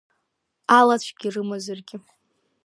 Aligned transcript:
Алацәгьа 0.77 1.29
рымазаргьы! 1.33 1.97